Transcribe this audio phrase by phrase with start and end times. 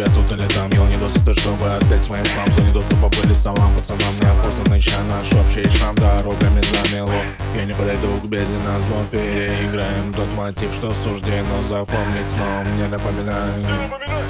[0.00, 4.14] тебя тут или там Ел недоступы, чтобы отдать своим слам За недоступа были салам пацанам
[4.20, 7.12] Неопознанный чай наш общий шрам Дорогами замело.
[7.54, 12.64] Я не подойду к беде на зло Переиграем тот мотив, что суждено Запомнить снова.
[12.74, 13.66] Мне напоминаю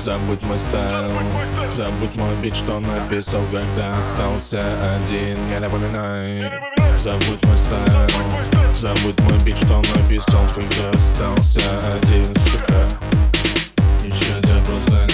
[0.03, 1.13] Забудь мой style
[1.77, 4.63] Забудь мой бит, что написал Когда остался
[4.97, 5.39] один.
[5.49, 6.51] Не напоминай
[6.99, 8.09] Забудь мой style
[8.75, 11.61] Забудь мой бит, что написал Когда остался
[11.93, 13.11] один, сука.
[14.03, 15.10] Ничего тебя просто